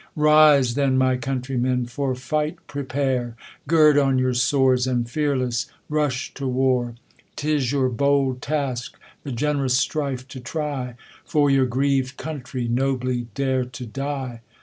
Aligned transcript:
Rise! 0.15 0.73
then, 0.73 0.97
my 0.97 1.15
countr}Tnen, 1.15 1.87
for 1.87 2.15
fight 2.15 2.55
prepare; 2.65 3.35
Gird 3.67 3.99
on 3.99 4.17
your 4.17 4.33
swords, 4.33 4.87
and 4.87 5.07
fearless 5.07 5.67
rush 5.89 6.33
to 6.33 6.47
war: 6.47 6.95
'Tis 7.35 7.69
70 7.69 7.69
THE 7.69 7.71
COLUMBIAN 7.71 7.71
ORATOR; 7.71 7.71
'Tis 7.71 7.71
your 7.71 7.89
bold 7.89 8.41
task 8.41 8.99
the 9.21 9.31
gen'rous 9.31 9.77
strife 9.77 10.27
to 10.29 10.39
try; 10.39 10.95
For 11.23 11.51
your 11.51 11.67
griev'd 11.67 12.17
country 12.17 12.67
nobly 12.67 13.27
dare 13.35 13.63
to 13.63 13.85
die 13.85 14.41